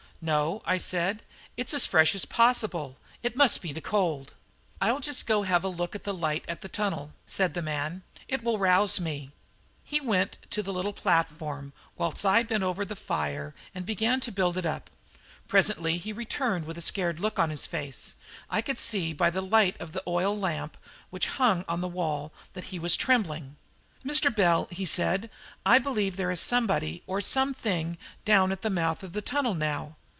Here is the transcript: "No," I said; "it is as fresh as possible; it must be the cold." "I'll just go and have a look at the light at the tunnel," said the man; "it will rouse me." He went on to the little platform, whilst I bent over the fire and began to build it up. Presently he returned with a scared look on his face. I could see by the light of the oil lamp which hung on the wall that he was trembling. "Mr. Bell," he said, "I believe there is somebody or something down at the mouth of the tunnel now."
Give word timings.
"No," 0.23 0.61
I 0.67 0.77
said; 0.77 1.23
"it 1.57 1.69
is 1.69 1.73
as 1.73 1.85
fresh 1.87 2.13
as 2.13 2.25
possible; 2.25 2.99
it 3.23 3.35
must 3.35 3.59
be 3.59 3.73
the 3.73 3.81
cold." 3.81 4.35
"I'll 4.79 4.99
just 4.99 5.25
go 5.25 5.39
and 5.39 5.47
have 5.47 5.63
a 5.63 5.67
look 5.67 5.95
at 5.95 6.03
the 6.03 6.13
light 6.13 6.45
at 6.47 6.61
the 6.61 6.67
tunnel," 6.69 7.13
said 7.25 7.55
the 7.55 7.61
man; 7.63 8.03
"it 8.27 8.43
will 8.43 8.59
rouse 8.59 8.99
me." 8.99 9.31
He 9.83 9.99
went 9.99 10.37
on 10.43 10.49
to 10.51 10.61
the 10.61 10.71
little 10.71 10.93
platform, 10.93 11.73
whilst 11.97 12.23
I 12.23 12.43
bent 12.43 12.61
over 12.61 12.85
the 12.85 12.95
fire 12.95 13.55
and 13.73 13.83
began 13.83 14.19
to 14.19 14.31
build 14.31 14.59
it 14.59 14.65
up. 14.67 14.91
Presently 15.47 15.97
he 15.97 16.13
returned 16.13 16.65
with 16.65 16.77
a 16.77 16.81
scared 16.81 17.19
look 17.19 17.39
on 17.39 17.49
his 17.49 17.65
face. 17.65 18.13
I 18.47 18.61
could 18.61 18.77
see 18.77 19.13
by 19.13 19.31
the 19.31 19.41
light 19.41 19.75
of 19.81 19.91
the 19.91 20.03
oil 20.05 20.37
lamp 20.37 20.77
which 21.09 21.25
hung 21.41 21.65
on 21.67 21.81
the 21.81 21.87
wall 21.87 22.31
that 22.53 22.65
he 22.65 22.77
was 22.77 22.95
trembling. 22.95 23.55
"Mr. 24.05 24.31
Bell," 24.35 24.67
he 24.69 24.85
said, 24.85 25.31
"I 25.65 25.79
believe 25.79 26.15
there 26.15 26.29
is 26.29 26.39
somebody 26.41 27.01
or 27.07 27.21
something 27.21 27.97
down 28.23 28.51
at 28.51 28.61
the 28.61 28.69
mouth 28.69 29.01
of 29.01 29.13
the 29.13 29.23
tunnel 29.23 29.55
now." 29.55 29.95